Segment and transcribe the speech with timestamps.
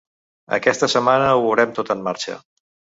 [0.57, 2.45] Aquesta setmana ho veurem tot en marxa.